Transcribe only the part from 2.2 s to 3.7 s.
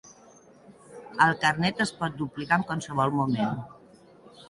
duplicar en qualsevol moment.